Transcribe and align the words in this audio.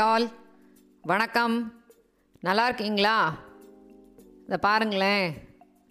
All 0.00 0.30
வணக்கம். 1.02 1.72
நல்லா 2.40 2.64
இருக்கீங்களா? 2.64 3.34
இதை 4.44 4.58
பாருங்களேன். 4.58 5.48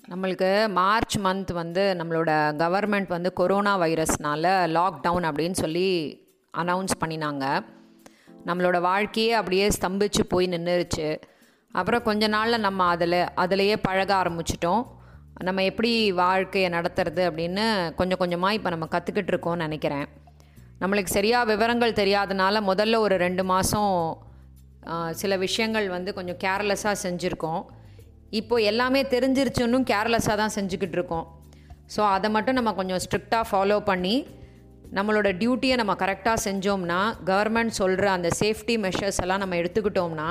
நம்மளுக்கு 0.09 0.69
மார்ச் 0.69 1.17
மந்த் 1.17 1.53
வந்து 1.53 1.95
நம்மளோட 1.97 2.27
கவர்மெண்ட் 2.57 3.07
வந்து 3.07 3.33
கொரோனா 3.33 3.79
வைரஸ்னால 3.79 4.67
லாக்டவுன் 4.75 5.31
அப்படின்னு 5.31 5.51
சொல்லி 5.51 6.19
அனௌன்ஸ் 6.57 6.89
பண்ணினாங்க. 6.99 7.65
நம்மளோட 8.45 8.81
வாழ்க்கையே 8.81 9.31
அப்படியே 9.31 9.67
ஸ்தம்பிச்சு 9.67 10.23
போய் 10.29 10.47
நின்றுருச்சு 10.47 11.21
அப்புறம் 11.71 12.03
கொஞ்ச 12.03 12.27
நாளில் 12.27 12.59
நம்ம 12.59 12.83
அதில் 12.83 13.25
அதிலையே 13.35 13.75
பழக 13.81 14.15
ஆரம்பிச்சிட்டோம். 14.15 14.85
நம்ம 15.43 15.63
எப்படி 15.63 16.11
வாழ்க்கையை 16.11 16.69
நடத்துறது 16.69 17.29
அப்படின்னு 17.31 17.93
கொஞ்சம் 17.93 18.17
கொஞ்சமாக 18.17 18.53
இப்போ 18.53 18.69
நம்ம 18.69 18.87
கற்றுக்கிட்டு 18.91 19.37
இருக்கோம்னு 19.37 19.55
நினைக்கிறேன். 19.55 20.07
நம்மளுக்கு 20.81 21.11
சரியாக 21.17 21.49
விவரங்கள் 21.51 21.99
தெரியாதனால 22.01 22.61
முதல்ல 22.69 22.99
ஒரு 23.05 23.15
ரெண்டு 23.23 23.43
மாதம் 23.51 23.93
சில 25.21 25.33
விஷயங்கள் 25.45 25.87
வந்து 25.95 26.11
கொஞ்சம் 26.17 26.39
கேர்லெஸ்ஸாக 26.43 26.95
செஞ்சுருக்கோம். 27.05 27.61
இப்போ 28.39 28.55
எல்லாமே 28.71 29.01
தெரிஞ்சிருச்சுன்னு 29.13 29.79
கேர்லெஸ்ஸாக 29.91 30.37
தான் 30.41 30.53
செஞ்சுக்கிட்டு 30.57 30.97
இருக்கோம். 30.99 31.25
ஸோ 31.95 32.01
அதை 32.15 32.29
மட்டும் 32.35 32.57
நம்ம 32.59 32.73
கொஞ்சம் 32.79 33.01
ஸ்ட்ரிக்டாக 33.05 33.45
ஃபாலோ 33.49 33.77
பண்ணி 33.89 34.15
நம்மளோட 34.97 35.29
டியூட்டியை 35.41 35.75
நம்ம 35.81 35.93
கரெக்டாக 36.03 36.37
செஞ்சோம்னா 36.47 36.99
கவர்மெண்ட் 37.29 37.79
சொல்கிற 37.81 38.05
அந்த 38.17 38.29
சேஃப்டி 38.41 38.75
மெஷர்ஸ் 38.85 39.21
எல்லாம் 39.25 39.41
நம்ம 39.43 39.57
எடுத்துக்கிட்டோம்னா 39.61 40.29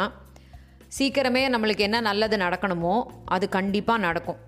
சீக்கிரமே 0.97 1.43
நம்மளுக்கு 1.55 1.87
என்ன 1.89 1.99
நல்லது 2.11 2.37
நடக்கணுமோ 2.47 2.95
அது 3.35 3.45
கண்டிப்பாக 3.59 4.05
நடக்கும். 4.07 4.41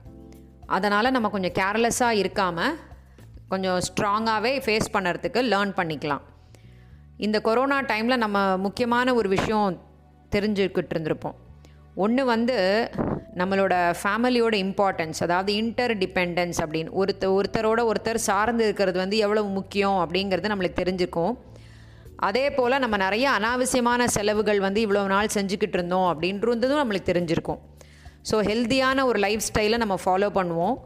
அதனால் 0.77 1.15
நம்ம 1.17 1.31
கொஞ்சம் 1.35 1.57
கேர்லெஸ்ஸாக 1.61 2.21
இருக்காமல் 2.23 2.75
கொஞ்சம் 3.53 3.79
ஸ்ட்ராங்காகவே 3.89 4.53
ஃபேஸ் 4.65 4.93
பண்ணுறதுக்கு 4.97 5.41
லேர்ன் 5.53 5.73
பண்ணிக்கலாம். 5.79 6.25
இந்த 7.27 7.39
கொரோனா 7.49 7.79
டைமில் 7.93 8.23
நம்ம 8.25 8.39
முக்கியமான 8.67 9.15
ஒரு 9.21 9.29
விஷயம் 9.37 9.79
தெரிஞ்சுக்கிட்டு 10.35 10.95
இருந்திருப்போம். 10.95 11.39
ஒன்று 12.05 12.23
வந்து 12.35 12.57
நம்மளோட 13.41 13.75
ஃபேமிலியோட 14.01 14.55
இம்பார்ட்டன்ஸ் 14.65 15.21
அதாவது 15.27 15.51
இன்டர் 15.61 15.95
டிபெண்டன்ஸ் 16.03 16.59
அப்படின்னு. 16.65 16.91
ஒருத்தர் 17.01 17.35
ஒருத்தரோட 17.39 17.81
ஒருத்தர் 17.91 18.27
சார்ந்து 18.29 18.63
இருக்கிறது 18.69 18.99
வந்து 19.03 19.17
எவ்வளவு 19.27 19.49
முக்கியம் 19.59 19.99
அப்படிங்கிறது 20.05 20.53
நம்மளுக்கு 20.53 20.81
தெரிஞ்சுக்கும். 20.83 21.35
அதே 22.29 22.45
போல் 22.57 22.83
நம்ம 22.85 22.97
நிறைய 23.05 23.27
அனாவசியமான 23.39 24.03
செலவுகள் 24.17 24.61
வந்து 24.67 24.81
இவ்வளோ 24.87 25.03
நாள் 25.15 25.35
செஞ்சுக்கிட்டு 25.37 25.79
இருந்தோம் 25.79 26.09
அப்படின்றதும் 26.13 26.83
நம்மளுக்கு 26.83 27.11
தெரிஞ்சிருக்கும். 27.13 27.61
ஸோ 28.31 28.37
ஹெல்த்தியான 28.49 29.05
ஒரு 29.11 29.21
லைஃப் 29.27 29.47
ஸ்டைலை 29.49 29.79
நம்ம 29.85 29.97
ஃபாலோ 30.05 30.29
பண்ணுவோம். 30.39 30.77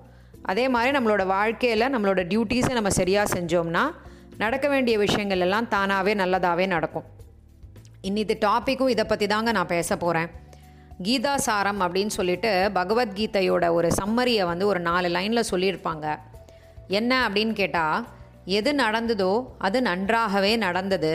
அதே 0.51 0.65
மாதிரி 0.75 0.91
நம்மளோட 0.97 1.23
வாழ்க்கையில் 1.27 1.93
நம்மளோட 1.95 2.21
டியூட்டீஸை 2.33 2.73
நம்ம 2.73 2.91
சரியாக 3.01 3.33
செஞ்சோம்னா 3.35 3.85
நடக்க 4.43 4.67
வேண்டிய 4.69 4.99
விஷயங்கள் 4.99 5.43
எல்லாம் 5.45 5.69
தானாகவே 5.69 6.13
நல்லதாகவே 6.15 6.67
நடக்கும். 6.67 7.07
இன்னிது 8.09 8.35
டாப்பிக்கும் 8.47 8.93
இதை 8.95 9.05
பற்றி 9.05 9.27
தாங்க 9.27 9.53
நான் 9.53 9.73
பேச 9.77 9.97
போகிறேன் 9.97 10.29
கீதா 11.07 11.33
சாரம் 11.47 11.81
அப்படின்னு 11.85 12.13
சொல்லிட்டு 12.19 12.51
பகவத்கீதையோட 12.75 13.65
ஒரு 13.79 13.89
சம்மரியை 14.01 14.45
வந்து 14.45 14.67
ஒரு 14.67 14.81
நாலு 14.81 15.09
லைனில் 15.09 15.49
சொல்லியிருப்பாங்க. 15.51 16.07
என்ன 16.99 17.13
அப்படின்னு 17.29 17.53
கேட்டால் 17.53 18.07
எது 18.59 18.73
நடந்ததோ 18.75 19.33
அது 19.59 19.79
நன்றாகவே 19.83 20.53
நடந்தது. 20.57 21.13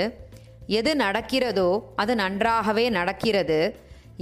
எது 0.79 0.91
நடக்கிறதோ 0.95 1.69
அது 1.95 2.13
நன்றாகவே 2.15 2.85
நடக்கிறது. 2.89 3.59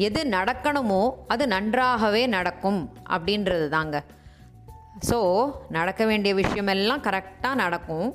எது 0.08 0.22
நடக்கணுமோ 0.30 1.04
அது 1.28 1.44
நன்றாகவே 1.48 2.24
நடக்கும் 2.38 2.82
அப்படின்றது 3.10 3.68
தாங்க 3.70 3.98
ஸோ 5.08 5.18
நடக்க 5.76 6.02
வேண்டிய 6.06 6.32
விஷயமெல்லாம் 6.42 7.04
கரெக்டாக 7.08 7.60
நடக்கும். 7.64 8.10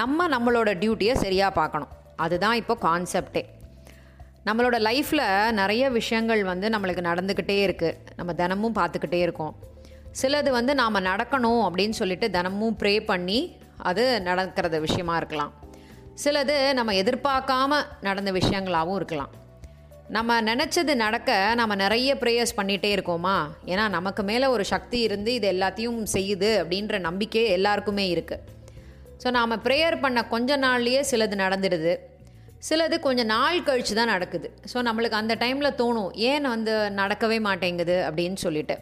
நம்ம 0.00 0.28
நம்மளோட 0.34 0.70
டியூட்டியை 0.82 1.14
சரியாக 1.24 1.52
பார்க்கணும். 1.58 1.90
அதுதான் 2.24 2.58
இப்போ 2.60 2.74
கான்செப்டே 2.84 3.42
நம்மளோட 4.48 4.76
லைஃப்பில் 4.88 5.26
நிறைய 5.60 5.90
விஷயங்கள் 5.98 6.44
வந்து 6.44 6.68
நம்மளுக்கு 6.74 7.02
நடந்துக்கிட்டே 7.08 7.56
இருக்குது 7.66 7.98
நம்ம 8.18 8.34
தினமும் 8.40 8.78
பார்த்துக்கிட்டே 8.78 9.20
இருக்கோம். 9.26 9.52
சிலது 10.20 10.50
வந்து 10.58 10.72
நாம் 10.80 11.06
நடக்கணும் 11.10 11.62
அப்படின்னு 11.66 11.96
சொல்லிட்டு 12.00 12.28
தினமும் 12.36 12.78
ப்ரே 12.80 12.94
பண்ணி 13.10 13.40
அது 13.90 14.04
நடக்கிறது 14.28 14.80
விஷயமா 14.86 15.16
இருக்கலாம். 15.16 15.52
சிலது 16.24 16.56
நம்ம 16.78 16.92
எதிர்பார்க்காம 17.02 17.82
நடந்த 18.08 18.32
விஷயங்களாகவும் 18.32 18.98
இருக்கலாம். 19.00 19.32
நம்ம 20.14 20.30
நினச்சது 20.48 20.92
நடக்க 21.02 21.30
நம்ம 21.58 21.74
நிறைய 21.82 22.10
ப்ரேயர்ஸ் 22.22 22.56
பண்ணிகிட்டே 22.56 22.88
இருக்கோமா? 22.96 23.36
ஏன்னா 23.72 23.84
நமக்கு 23.94 24.22
மேலே 24.30 24.46
ஒரு 24.54 24.64
சக்தி 24.70 24.98
இருந்து 25.06 25.30
இது 25.38 25.46
எல்லாத்தையும் 25.52 26.00
செய்யுது 26.14 26.50
அப்படின்ற 26.62 26.98
நம்பிக்கை 27.06 27.44
எல்லாருக்குமே 27.56 28.04
இருக்குது 28.14 28.42
ஸோ 29.22 29.30
நாம் 29.38 29.62
ப்ரேயர் 29.66 29.96
பண்ண 30.04 30.18
கொஞ்ச 30.34 30.50
நாள்லேயே 30.66 31.00
சிலது 31.10 31.36
நடந்துடுது. 31.44 31.94
சிலது 32.68 32.96
கொஞ்சம் 33.06 33.30
நாள் 33.34 33.64
கழித்து 33.68 33.94
தான் 34.00 34.12
நடக்குது. 34.14 34.48
ஸோ 34.72 34.78
நம்மளுக்கு 34.88 35.20
அந்த 35.20 35.34
டைமில் 35.42 35.76
தோணும் 35.80 36.10
ஏன் 36.30 36.52
வந்து 36.54 36.74
நடக்கவே 37.00 37.38
மாட்டேங்குது 37.48 37.96
அப்படின்னு 38.08 38.38
சொல்லிட்டு. 38.46 38.76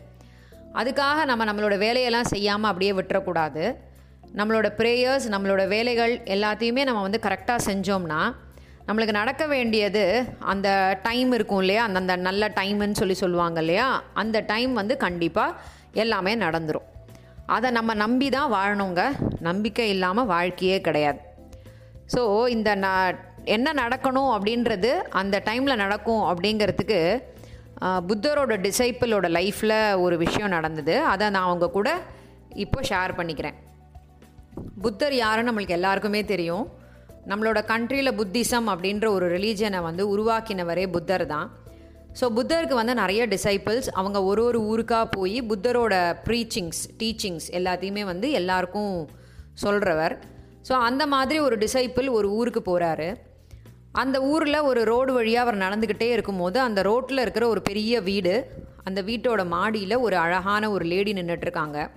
அதுக்காக 0.80 1.24
நம்ம 1.30 1.44
நம்மளோட 1.50 1.76
வேலையெல்லாம் 1.86 2.30
செய்யாமல் 2.34 2.70
அப்படியே 2.72 2.92
விட்டுறக்கூடாது. 2.98 3.64
நம்மளோட 4.38 4.68
ப்ரேயர்ஸ் 4.80 5.26
நம்மளோட 5.34 5.62
வேலைகள் 5.76 6.14
எல்லாத்தையுமே 6.34 6.84
நம்ம 6.88 7.02
வந்து 7.08 7.26
கரெக்டாக 7.26 7.66
செஞ்சோம்னா 7.68 8.22
நம்மளுக்கு 8.86 9.14
நடக்க 9.20 9.42
வேண்டியது 9.54 10.02
அந்த 10.52 10.68
டைம் 11.06 11.30
இருக்கும் 11.36 11.62
இல்லையா? 11.64 11.82
அந்தந்த 11.88 12.14
நல்ல 12.28 12.52
டைம்னு 12.60 13.00
சொல்லி 13.00 13.16
சொல்லுவாங்க 13.24 13.58
இல்லையா? 13.64 13.88
அந்த 14.22 14.36
டைம் 14.52 14.72
வந்து 14.80 14.94
கண்டிப்பாக 15.06 15.58
எல்லாமே 16.02 16.32
நடந்துடும் 16.44 16.86
அதை 17.56 17.68
நம்ம 17.76 17.94
நம்பி 18.04 18.26
தான் 18.36 18.52
வாழணுங்க. 18.56 19.02
நம்பிக்கை 19.48 19.86
இல்லாமல் 19.94 20.30
வாழ்க்கையே 20.34 20.76
கிடையாது. 20.86 21.20
ஸோ 22.14 22.22
இந்த 22.56 22.70
ந 22.84 22.88
என்ன 23.54 23.68
நடக்கணும் 23.82 24.30
அப்படின்றது 24.36 24.90
அந்த 25.20 25.36
டைமில் 25.48 25.80
நடக்கும் 25.82 26.24
அப்படிங்கிறதுக்கு 26.30 26.98
புத்தரோட 28.08 28.54
டிசைப்பிளோட 28.66 29.26
லைஃப்பில் 29.36 29.78
ஒரு 30.04 30.16
விஷயம் 30.24 30.54
நடந்தது. 30.56 30.94
அதை 31.12 31.26
நான் 31.36 31.48
அவங்க 31.48 31.66
கூட 31.76 31.90
இப்போ 32.64 32.78
ஷேர் 32.90 33.16
பண்ணிக்கிறேன். 33.18 33.56
புத்தர் 34.84 35.16
யாருன்னு 35.22 35.50
நம்மளுக்கு 35.50 35.78
எல்லாருக்குமே 35.78 36.22
தெரியும். 36.32 36.66
நம்மளோட 37.28 37.64
கண்ட்ரியில் 37.64 38.16
புத்திசம் 38.16 38.68
அப்படின்ற 38.72 39.06
ஒரு 39.06 39.28
ரிலீஜனை 39.28 39.80
வந்து 39.82 40.04
உருவாக்கினவரே 40.16 40.86
புத்தர் 40.86 41.26
தான். 41.26 41.50
ஸோ 42.20 42.28
புத்தருக்கு 42.36 42.74
வந்து 42.74 42.94
நிறைய 42.94 43.26
டிசைபிள்ஸ் 43.26 43.88
அவங்க 43.92 44.22
ஒரு 44.22 44.44
ஒரு 44.44 44.60
ஊருக்காக 44.60 45.04
போய் 45.10 45.42
புத்தரோட 45.42 45.94
ப்ரீச்சிங்ஸ் 46.26 46.80
டீச்சிங்ஸ் 46.98 47.46
எல்லாத்தையுமே 47.50 48.04
வந்து 48.04 48.30
எல்லாருக்கும் 48.30 49.08
சொல்கிறவர் 49.54 50.18
ஸோ 50.68 50.72
அந்த 50.72 51.06
மாதிரி 51.06 51.40
ஒரு 51.40 51.56
டிசைப்பிள் 51.58 52.08
ஒரு 52.08 52.30
ஊருக்கு 52.30 52.62
போகிறாரு 52.70 53.16
அந்த 53.92 54.22
ஊரில் 54.22 54.60
ஒரு 54.60 54.84
ரோடு 54.84 55.12
வழியாக 55.12 55.44
அவர் 55.44 55.62
நடந்துக்கிட்டே 55.62 56.10
இருக்கும்போது 56.10 56.60
அந்த 56.60 56.82
ரோட்டில் 56.82 57.18
இருக்கிற 57.18 57.48
ஒரு 57.48 57.62
பெரிய 57.62 58.00
வீடு 58.00 58.34
அந்த 58.84 59.02
வீட்டோட 59.02 59.46
மாடியில் 59.46 59.96
ஒரு 59.96 60.16
அழகான 60.16 60.70
ஒரு 60.70 60.84
லேடி 60.84 61.12
நின்றுட்டுருக்காங்க 61.12 61.90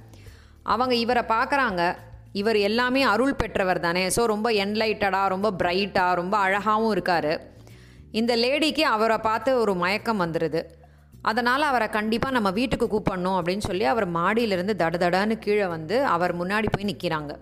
அவங்க 0.64 0.96
இவரை 0.96 1.24
பார்க்குறாங்க. 1.28 1.96
இவர் 2.34 2.60
எல்லாமே 2.70 3.02
அருள் 3.14 3.40
பெற்றவர் 3.42 3.80
தானே. 3.80 4.04
ஸோ 4.16 4.22
ரொம்ப 4.34 4.48
என்லைட்டடாக 4.64 5.34
ரொம்ப 5.36 5.52
பிரைட்டாக 5.62 6.20
ரொம்ப 6.22 6.36
அழகாகவும் 6.38 6.94
இருக்கார். 6.96 7.34
இந்த 8.12 8.34
லேடிக்கு 8.36 8.84
அவரை 8.96 9.18
பார்த்து 9.28 9.52
ஒரு 9.60 9.74
மயக்கம் 9.76 10.24
வந்துடுது 10.24 10.62
அதனால் 11.30 11.64
அவரை 11.64 11.88
கண்டிப்பாக 11.90 12.36
நம்ம 12.38 12.50
வீட்டுக்கு 12.52 12.88
கூப்பிடணும் 12.88 13.38
அப்படின்னு 13.40 13.66
சொல்லி 13.68 13.86
அவர் 13.86 14.08
மாடியிலிருந்து 14.18 14.74
தட 14.82 14.98
தடன்னு 14.98 15.36
கீழே 15.40 15.68
வந்து 15.68 15.98
அவர் 16.16 16.34
முன்னாடி 16.36 16.68
போய் 16.72 16.90
நிற்கிறாங்க 16.92 17.34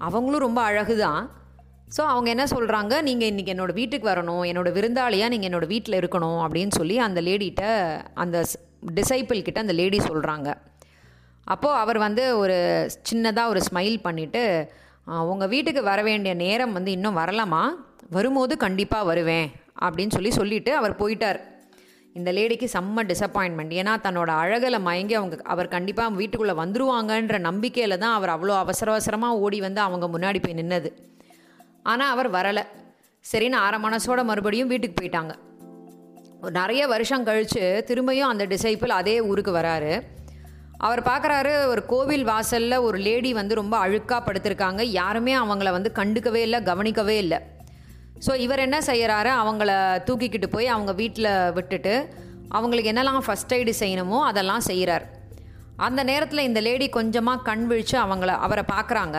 அவங்களும் 0.00 0.44
ரொம்ப 0.46 0.60
அழகு 0.62 0.94
தான் 0.96 1.22
ஸோ 1.96 2.02
அவங்க 2.12 2.28
என்ன 2.30 2.44
சொல்கிறாங்க 2.44 2.94
நீங்கள் 3.02 3.30
இன்றைக்கி 3.32 3.52
என்னோடய 3.54 3.78
வீட்டுக்கு 3.80 4.06
வரணும் 4.10 4.44
என்னோடய 4.50 4.76
விருந்தாளியாக 4.78 5.32
நீங்கள் 5.34 5.48
என்னோடய 5.50 5.72
வீட்டில் 5.74 5.98
இருக்கணும் 6.00 6.40
அப்படின்னு 6.44 6.74
சொல்லி 6.76 6.96
அந்த 6.98 7.20
லேடிகிட்ட 7.20 7.64
அந்த 8.14 8.36
டிசைப்பிள் 8.94 9.42
கிட்ட 9.42 9.60
அந்த 9.60 9.72
லேடி 9.72 9.98
சொல்கிறாங்க 9.98 10.48
அப்போது 11.52 11.80
அவர் 11.82 11.98
வந்து 11.98 12.22
ஒரு 12.38 12.56
சின்னதாக 13.10 13.52
ஒரு 13.52 13.60
ஸ்மைல் 13.68 13.96
பண்ணிவிட்டு 14.06 14.42
உங்கள் 15.30 15.50
வீட்டுக்கு 15.54 15.82
வர 15.82 16.02
வேண்டிய 16.02 16.34
நேரம் 16.34 16.72
வந்து 16.72 16.90
இன்னும் 16.90 17.16
வரலாமா? 17.16 17.62
வரும்போது 18.10 18.56
கண்டிப்பாக 18.56 19.04
வருவேன். 19.04 19.48
அப்படின்னு 19.84 20.14
சொல்லி 20.16 20.30
சொல்லிவிட்டு 20.30 20.72
அவர் 20.80 20.94
போயிட்டார். 21.00 21.40
இந்த 22.18 22.32
லேடிக்கு 22.32 22.66
செம்ம 22.76 23.02
டிசப்பாயின்மெண்ட் 23.10 23.72
ஏன்னா 23.80 23.92
தன்னோட 24.06 24.30
அழகில் 24.42 24.84
மயங்கி 24.88 25.14
அவங்க 25.20 25.36
அவர் 25.52 25.68
கண்டிப்பாக 25.68 26.14
வீட்டுக்குள்ளே 26.18 26.54
வந்துருவாங்கன்ற 26.62 27.38
நம்பிக்கையில் 27.48 27.98
தான் 27.98 28.14
அவர் 28.18 28.32
அவ்வளோ 28.34 28.54
அவசர 28.64 28.90
அவசரமாக 28.90 29.40
ஓடி 29.44 29.60
வந்து 29.66 29.80
அவங்க 29.80 30.06
முன்னாடி 30.14 30.40
போய் 30.44 30.58
நின்னது. 30.60 30.90
ஆனால் 31.82 32.12
அவர் 32.14 32.30
வரலை. 32.38 32.64
சரின்னு 33.32 33.60
அரை 33.66 33.78
மனசோட 33.82 34.22
மறுபடியும் 34.24 34.70
வீட்டுக்கு 34.72 34.98
போயிட்டாங்க. 35.00 35.34
நிறைய 36.58 36.86
வருஷம் 36.86 37.24
கழித்து 37.24 37.84
திரும்பியும் 37.88 38.30
அந்த 38.32 38.46
டிசைப்பிள் 38.46 38.98
அதே 39.00 39.20
ஊருக்கு 39.20 39.52
வராரு. 39.54 39.94
அவர் 40.86 41.00
பார்க்குறாரு 41.08 41.52
ஒரு 41.72 41.82
கோவில் 41.92 42.24
வாசலில் 42.30 42.84
ஒரு 42.86 42.98
லேடி 43.06 43.30
வந்து 43.40 43.54
ரொம்ப 43.60 43.74
அழுக்காக 43.84 44.20
படுத்திருக்காங்க. 44.26 44.82
யாருமே 45.00 45.34
அவங்கள 45.42 45.70
வந்து 45.76 45.90
கண்டுக்கவே 45.98 46.40
இல்லை 46.46 46.58
கவனிக்கவே 46.70 47.16
இல்லை. 47.24 47.38
ஸோ 48.24 48.32
இவர் 48.44 48.64
என்ன 48.64 48.78
செய்கிறாரு 48.88 49.30
அவங்கள 49.42 49.70
தூக்கிக்கிட்டு 50.08 50.48
போய் 50.54 50.68
அவங்க 50.74 50.92
வீட்டில் 51.00 51.30
விட்டுட்டு 51.58 51.94
அவங்களுக்கு 52.56 52.90
என்னெல்லாம் 52.92 53.24
ஃபஸ்ட் 53.26 53.54
எய்டு 53.56 53.72
செய்யணுமோ 53.82 54.18
அதெல்லாம் 54.30 54.64
செய்கிறார் 54.70 55.04
அந்த 55.86 56.00
நேரத்தில் 56.10 56.46
இந்த 56.48 56.60
லேடி 56.66 56.86
கொஞ்சமாக 56.98 57.44
கண் 57.48 57.64
விழித்து 57.70 57.96
அவங்கள 58.02 58.32
அவரை 58.46 58.64
பார்க்குறாங்க 58.74 59.18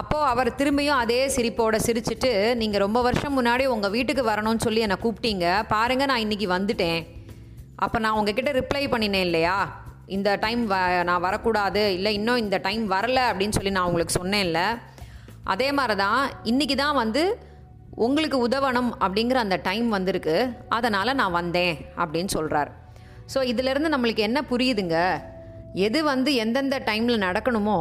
அப்போது 0.00 0.28
அவர் 0.32 0.50
திரும்பியும் 0.58 1.00
அதே 1.04 1.20
சிரிப்போட 1.36 1.76
சிரிச்சுட்டு 1.86 2.32
நீங்கள் 2.60 2.82
ரொம்ப 2.84 2.98
வருஷம் 3.06 3.36
முன்னாடி 3.38 3.64
உங்கள் 3.74 3.94
வீட்டுக்கு 3.96 4.22
வரணும்னு 4.30 4.64
சொல்லி 4.66 4.84
என்னை 4.86 4.98
கூப்பிட்டீங்க. 5.04 5.46
பாருங்கள் 5.74 6.10
நான் 6.12 6.24
இன்றைக்கி 6.26 6.48
வந்துட்டேன். 6.56 7.00
அப்போ 7.84 7.98
நான் 8.04 8.18
உங்ககிட்ட 8.18 8.52
ரிப்ளை 8.60 8.84
பண்ணினேன் 8.94 9.26
இல்லையா? 9.28 9.56
இந்த 10.16 10.30
டைம் 10.44 10.62
வ 10.72 10.76
நான் 11.08 11.24
வரக்கூடாது 11.26 11.82
இல்லை 11.96 12.12
இன்னும் 12.18 12.42
இந்த 12.44 12.56
டைம் 12.66 12.84
வரல 12.94 13.18
அப்படின்னு 13.30 13.56
சொல்லி 13.58 13.72
நான் 13.76 13.88
உங்களுக்கு 13.90 14.18
சொன்னேன்ல. 14.20 14.60
அதே 15.52 15.68
மாதிரி 15.78 15.96
தான் 16.04 16.22
இன்றைக்கி 16.50 16.76
தான் 16.82 17.00
வந்து 17.02 17.22
உங்களுக்கு 18.04 18.38
உதவணும் 18.46 18.90
அப்படிங்கிற 19.04 19.38
அந்த 19.44 19.56
டைம் 19.68 19.88
வந்திருக்கு. 19.96 20.36
அதனால் 20.76 21.18
நான் 21.20 21.36
வந்தேன் 21.40 21.74
அப்படின்னு 22.02 22.30
சொல்கிறார் 22.36 22.70
ஸோ 23.32 23.40
இதிலேருந்து 23.52 23.92
நம்மளுக்கு 23.94 24.22
என்ன 24.28 24.38
புரியுதுங்க? 24.52 24.96
எது 25.86 25.98
வந்து 26.12 26.30
எந்தெந்த 26.44 26.78
டைமில் 26.88 27.24
நடக்கணுமோ 27.26 27.78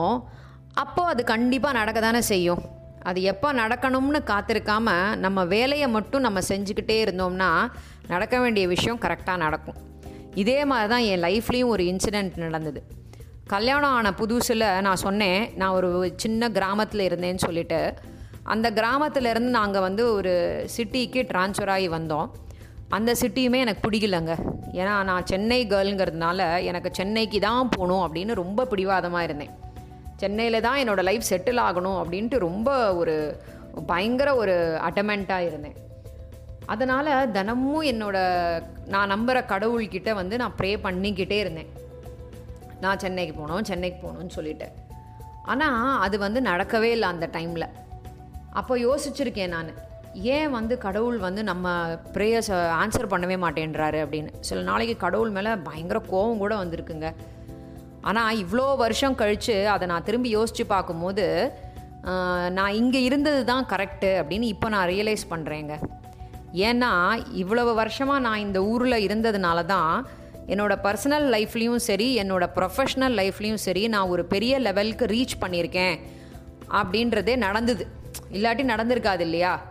அப்போது 0.83 1.11
அது 1.13 1.21
கண்டிப்பாக 1.33 1.77
நடக்க 1.79 1.99
தானே 1.99 2.21
செய்யும். 2.31 2.61
அது 3.09 3.19
எப்போ 3.31 3.47
நடக்கணும்னு 3.53 4.19
காத்திருக்காம 4.31 4.89
நம்ம 5.25 5.43
வேலையை 5.55 5.87
மட்டும் 5.97 6.25
நம்ம 6.27 6.39
செஞ்சுக்கிட்டே 6.51 6.97
இருந்தோம்னா 7.05 7.49
நடக்க 8.13 8.35
வேண்டிய 8.39 8.65
விஷயம் 8.75 9.01
கரெக்டாக 9.05 9.43
நடக்கும். 9.45 9.79
இதே 10.35 10.65
மாதிரி 10.65 10.89
தான் 10.89 11.05
என் 11.11 11.23
லைஃப்லேயும் 11.27 11.71
ஒரு 11.73 11.83
இன்சிடெண்ட் 11.83 12.35
நடந்தது. 12.37 12.81
கல்யாணம் 13.47 13.93
ஆன 13.97 14.11
புதுசில் 14.11 14.81
நான் 14.81 15.03
சொன்னேன் 15.05 15.49
நான் 15.55 15.71
ஒரு 15.71 16.13
சின்ன 16.15 16.49
கிராமத்தில் 16.49 17.07
இருந்தேன்னு 17.09 17.45
சொல்லிட்டு. 17.47 17.93
அந்த 18.43 18.71
கிராமத்துலேருந்து 18.71 19.51
நாங்கள் 19.59 19.81
வந்து 19.81 20.13
ஒரு 20.13 20.33
சிட்டிக்கு 20.75 21.21
ட்ரான்ஸ்ஃபர் 21.31 21.71
ஆகி 21.75 21.89
வந்தோம். 21.89 22.29
அந்த 22.89 23.15
சிட்டியுமே 23.21 23.59
எனக்கு 23.65 23.83
பிடிக்கலங்க. 23.87 24.33
ஏன்னா 24.73 25.03
நான் 25.03 25.25
சென்னை 25.25 25.67
கேர்ளுங்கிறதுனால 25.67 26.63
எனக்கு 26.63 26.89
சென்னைக்கு 26.93 27.39
தான் 27.39 27.69
போகணும் 27.69 28.03
அப்படின்னு 28.05 28.33
ரொம்ப 28.33 28.65
பிடிவாதமாக 28.65 29.23
இருந்தேன். 29.23 29.53
சென்னையில் 30.17 30.65
தான் 30.67 30.79
என்னோடய 30.81 31.03
லைஃப் 31.03 31.29
செட்டில் 31.29 31.61
ஆகணும் 31.67 31.99
அப்படின்ட்டு 32.01 32.37
ரொம்ப 32.37 32.93
ஒரு 32.93 33.15
பயங்கர 33.87 34.35
ஒரு 34.35 34.79
அட்டமெண்ட்டாக 34.87 35.47
இருந்தேன். 35.47 35.77
அதனால் 36.65 37.31
தினமும் 37.31 37.83
என்னோட 37.91 38.17
நான் 38.93 39.11
நம்புகிற 39.13 39.39
கடவுள்கிட்ட 39.53 40.11
வந்து 40.13 40.35
நான் 40.37 40.57
ப்ரே 40.59 40.71
பண்ணிக்கிட்டே 40.85 41.37
இருந்தேன். 41.43 41.71
நான் 42.83 43.01
சென்னைக்கு 43.03 43.33
போகணும் 43.37 43.69
சென்னைக்கு 43.69 43.99
போகணும்னு 44.07 44.35
சொல்லிட்டு. 44.37 44.67
ஆனால் 45.51 45.99
அது 46.05 46.15
வந்து 46.25 46.41
நடக்கவே 46.41 46.89
இல்லை 46.95 47.07
அந்த 47.13 47.29
டைமில் 47.37 47.67
அப்போ 48.59 48.73
யோசிச்சிருக்கேன் 48.77 49.53
நான். 49.55 49.71
ஏன் 50.13 50.49
வந்து 50.55 50.77
கடவுள் 50.77 51.17
வந்து 51.25 51.41
நம்ம 51.49 51.67
ப்ரேயர்ஸை 52.15 52.57
ஆன்சர் 52.79 53.11
பண்ணவே 53.13 53.37
மாட்டேன்றாரு 53.43 53.99
அப்படின்னு. 54.05 54.31
சில 54.47 54.61
நாளைக்கு 54.69 54.95
கடவுள் 55.05 55.35
மேலே 55.37 55.51
பயங்கர 55.67 55.99
கோபம் 56.11 56.41
கூட 56.43 56.53
வந்திருக்குங்க. 56.63 57.09
ஆனால் 58.09 58.37
இவ்வளோ 58.43 58.65
வருஷம் 58.83 59.17
கழித்து 59.21 59.55
அதை 59.69 59.87
நான் 59.91 60.07
திரும்பி 60.07 60.29
யோசித்து 60.37 60.65
பார்க்கும்போது 60.65 61.25
நான் 62.57 62.77
இங்கே 62.81 63.01
இருந்தது 63.03 63.41
தான் 63.49 63.67
கரெக்டு 63.71 64.11
அப்படின்னு 64.21 64.47
இப்போ 64.53 64.69
நான் 64.75 64.89
ரியலைஸ் 64.93 65.25
பண்ணுறேங்க 65.33 65.73
ஏன்னா 66.53 67.21
இவ்வளவு 67.31 67.73
வருஷமாக 67.73 68.19
நான் 68.19 68.39
இந்த 68.39 68.63
ஊரில் 68.63 69.07
இருந்ததுனால 69.07 69.65
தான் 69.65 70.07
என்னோட 70.47 70.73
பர்சனல் 70.83 71.27
லைஃப்லேயும் 71.35 71.83
சரி 71.89 72.17
என்னோட 72.17 72.45
ப்ரொஃபஷ்னல் 72.55 73.15
லைஃப்லேயும் 73.19 73.61
சரி 73.67 73.87
நான் 73.87 74.07
ஒரு 74.07 74.25
பெரிய 74.25 74.59
லெவலுக்கு 74.59 75.05
ரீச் 75.05 75.41
பண்ணியிருக்கேன் 75.41 75.95
அப்படின்றதே 76.79 77.35
நடந்தது. 77.35 77.87
இல்லாட்டி 78.31 78.63
நடந்திருக்காது 78.63 79.19
இல்லையா? 79.19 79.61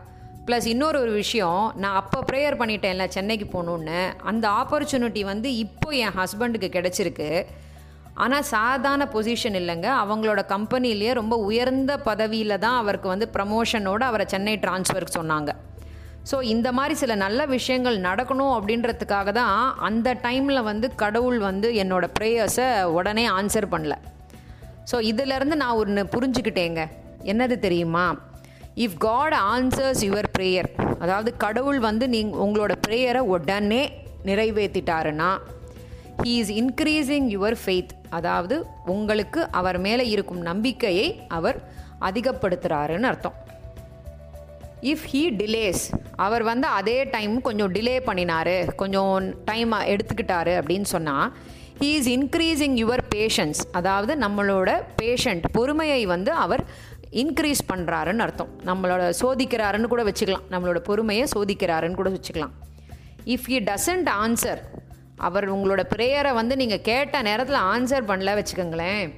ப்ளஸ் 0.47 0.67
இன்னொரு 0.67 1.01
ஒரு 1.01 1.11
விஷயம் 1.11 1.73
நான் 1.77 1.95
அப்போ 1.95 2.21
ப்ரேயர் 2.21 2.57
பண்ணிட்டேன்ல 2.61 3.09
சென்னைக்கு 3.09 3.47
போகணுன்னு 3.53 4.15
அந்த 4.19 4.49
ஆப்பர்ச்சுனிட்டி 4.49 5.25
வந்து 5.25 5.57
இப்போ 5.57 5.91
என் 5.91 6.17
ஹஸ்பண்டுக்கு 6.21 6.69
கிடச்சிருக்கு. 6.77 7.47
ஆனால் 8.15 8.43
சாதாரண 8.43 9.09
பொசிஷன் 9.13 9.59
இல்லைங்க. 9.61 9.89
அவங்களோட 10.05 10.41
கம்பெனிலேயே 10.47 11.13
ரொம்ப 11.13 11.37
உயர்ந்த 11.37 11.99
பதவியில் 11.99 12.59
தான் 12.59 12.77
அவருக்கு 12.77 13.09
வந்து 13.09 13.29
ப்ரமோஷனோடு 13.35 14.01
அவரை 14.01 14.27
சென்னை 14.27 14.57
டிரான்ஸ்ஃபருக்கு 14.57 15.19
சொன்னாங்க. 15.21 15.53
ஸோ 16.29 16.37
இந்த 16.53 16.69
மாதிரி 16.79 16.95
சில 17.03 17.13
நல்ல 17.25 17.41
விஷயங்கள் 17.57 17.97
நடக்கணும் 18.07 18.55
அப்படின்றதுக்காக 18.57 19.33
தான் 19.41 19.55
அந்த 19.89 20.09
டைமில் 20.25 20.67
வந்து 20.71 20.87
கடவுள் 21.03 21.39
வந்து 21.49 21.69
என்னோட 21.83 22.07
ப்ரேயர்ஸை 22.17 22.67
உடனே 22.97 23.25
ஆன்சர் 23.39 23.73
பண்ணல. 23.75 23.95
ஸோ 24.91 24.99
இதிலேருந்து 25.11 25.57
நான் 25.63 25.79
ஒன்று 25.83 26.03
புரிஞ்சுக்கிட்டேங்க. 26.15 26.83
என்னது 27.33 27.57
தெரியுமா? 27.67 28.05
If 28.85 28.99
God 29.07 29.37
answers 29.55 30.03
your 30.09 30.31
prayer 30.37 30.69
அதாவது 31.05 31.31
கடவுள் 31.45 31.81
வந்து 31.89 32.05
நீங் 32.15 32.33
உங்களோட 32.45 32.73
ப்ரேயரை 32.87 33.23
உடனே 33.35 33.83
நிறைவேற்றிட்டாருன்னா 34.29 35.31
he 36.23 36.33
is 36.43 36.53
increasing 36.63 37.29
your 37.35 37.59
faith 37.63 37.93
அதாவது 38.19 38.57
உங்களுக்கு 38.95 39.41
அவர் 39.61 39.79
மேலே 39.87 40.05
இருக்கும் 40.15 40.43
நம்பிக்கையை 40.51 41.07
அவர் 41.39 41.59
அதிகப்படுத்துகிறாருன்னு 42.09 43.11
அர்த்தம். 43.13 43.37
இஃப் 44.83 45.07
ஹீ 45.13 45.23
டிலேஸ் 45.41 45.83
அவர் 46.17 46.43
வந்து 46.43 46.67
அதே 46.67 47.05
டைம் 47.05 47.41
கொஞ்சம் 47.41 47.73
டிலே 47.73 47.97
பண்ணினாரு. 48.07 48.75
கொஞ்சம் 48.75 49.45
டைம் 49.45 49.73
எடுத்துக்கிட்டாரு 49.73 50.53
அப்படின்னு 50.61 50.89
சொன்னால் 50.95 51.33
he 51.81 51.91
is 51.99 52.09
increasing 52.09 52.77
your 52.83 53.03
patience 53.15 53.61
அதாவது 53.73 54.15
நம்மளோட 54.15 54.71
பேஷண்ட் 55.03 55.45
பொறுமையை 55.53 56.07
வந்து 56.07 56.33
அவர் 56.33 56.65
இன்க்ரீஸ் 57.13 57.63
பண்ணுறாருன்னு 57.73 58.19
அர்த்தம். 58.19 58.51
நம்மளோட 58.65 59.13
சோதிக்கிறாருன்னு 59.21 59.91
கூட 59.93 60.03
வச்சுக்கலாம். 60.03 60.47
நம்மளோட 60.51 60.79
பொறுமையை 60.79 61.27
சோதிக்கிறாருன்னு 61.37 62.01
கூட 62.03 62.11
வச்சுக்கலாம். 62.11 62.53
இஃப் 63.25 63.49
ஹி 63.49 63.59
டசன்ட் 63.71 64.11
ஆன்சர் 64.25 64.61
அவர் 65.17 65.55
உங்களோட 65.55 65.83
ப்ரேயரை 65.97 66.35
வந்து 66.35 66.57
நீங்கள் 66.57 66.81
கேட்ட 66.81 67.23
நேரத்தில் 67.23 67.57
ஆன்சர் 67.57 68.09
பண்ணல 68.11 68.35
வச்சுக்கோங்களேன். 68.39 69.11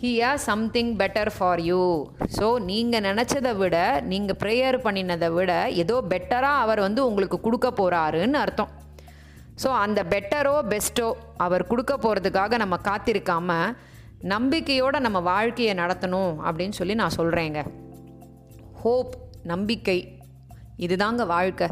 He's 0.00 0.30
something 0.46 0.90
better 1.00 1.30
for 1.34 1.60
you 1.68 1.82
so 2.38 2.46
நீங்கள் 2.70 3.04
நினச்சதை 3.06 3.52
விட 3.60 3.76
நீங்கள் 4.10 4.36
ப்ரேயர் 4.42 4.76
பண்ணினதை 4.86 5.28
விட 5.36 5.52
ஏதோ 5.82 5.96
பெட்டராக 6.10 6.64
அவர் 6.64 6.80
வந்து 6.86 7.00
உங்களுக்கு 7.06 7.38
கொடுக்க 7.46 7.68
போகிறாருன்னு 7.70 8.38
அர்த்தம். 8.42 8.72
ஸோ 9.62 9.68
அந்த 9.84 10.00
பெட்டரோ 10.12 10.54
பெஸ்ட்டோ 10.72 11.08
அவர் 11.44 11.64
கொடுக்க 11.70 11.94
போகிறதுக்காக 12.04 12.58
நம்ம 12.64 12.78
காத்திருக்காம 12.88 13.58
நம்பிக்கையோடு 14.34 15.00
நம்ம 15.06 15.20
வாழ்க்கையை 15.32 15.74
நடத்தணும் 15.82 16.34
அப்படின்னு 16.46 16.78
சொல்லி 16.80 16.96
நான் 17.02 17.16
சொல்கிறேங்க 17.18 17.62
ஹோப் 18.82 19.14
நம்பிக்கை 19.52 19.98
இதுதாங்க 20.86 21.24
வாழ்க்கை. 21.34 21.68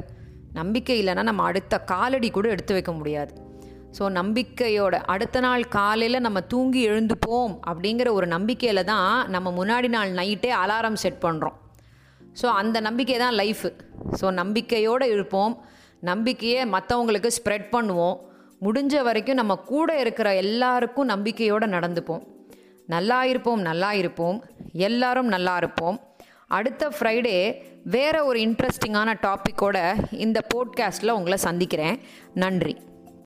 நம்பிக்கை 0.61 0.99
இல்லைன்னா 1.03 1.23
நம்ம 1.31 1.45
அடுத்த 1.51 1.85
காலடி 1.93 2.31
கூட 2.31 2.49
எடுத்து 2.55 2.73
வைக்க 2.79 2.93
முடியாது. 2.93 3.33
ஸோ 3.97 4.05
நம்பிக்கையோட 4.19 4.95
அடுத்த 5.15 5.41
நாள் 5.41 5.65
காலையில் 5.79 6.25
நம்ம 6.27 6.41
தூங்கி 6.53 6.81
எழுந்துப்போம் 6.91 7.53
அப்படிங்கிற 7.71 8.09
ஒரு 8.19 8.27
நம்பிக்கையில் 8.27 8.89
தான் 8.93 9.13
நம்ம 9.35 9.51
முன்னாடி 9.59 9.91
நாள் 9.97 10.13
நைட்டே 10.21 10.51
அலாரம் 10.63 11.01
செட் 11.03 11.21
பண்ணுறோம் 11.27 11.59
ஸோ 12.41 12.47
அந்த 12.61 12.77
நம்பிக்கை 12.81 13.19
தான் 13.25 13.37
லைஃபு 13.41 13.71
ஸோ 14.21 14.27
நம்பிக்கையோடு 14.41 15.07
இருப்போம். 15.15 15.53
நம்பிக்கையை 16.11 16.63
மற்றவங்களுக்கு 16.75 17.31
ஸ்ப்ரெட் 17.39 17.69
பண்ணுவோம். 17.75 18.17
முடிஞ்ச 18.63 19.03
வரைக்கும் 19.09 19.41
நம்ம 19.41 19.55
கூட 19.73 19.91
இருக்கிற 20.03 20.29
எல்லாருக்கும் 20.45 21.11
நம்பிக்கையோடு 21.13 21.67
நடந்துப்போம். 21.77 22.23
நல்லா 22.95 23.19
இருப்போம் 23.33 23.63
நல்லா 23.69 23.91
இருப்போம். 24.01 24.39
எல்லாரும் 24.89 25.31
நல்லா 25.35 25.55
இருப்போம். 25.63 25.99
அடுத்த 26.59 26.89
ஃப்ரைடே 26.97 27.37
வேற 27.95 28.17
ஒரு 28.29 28.39
இன்ட்ரெஸ்டிங்கான 28.47 29.15
டாப்பிக்கோட 29.27 29.79
இந்த 30.27 30.41
போட்காஸ்ட்டில் 30.55 31.17
உங்களை 31.19 31.39
சந்திக்கிறேன். 31.49 31.97
நன்றி. 32.45 32.75